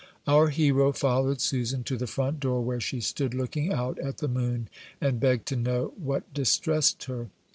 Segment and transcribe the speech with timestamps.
[0.25, 4.27] Our hero followed Susan to the front door, where she stood looking out at the
[4.27, 4.67] moon,
[4.99, 7.29] and begged to know what distressed her.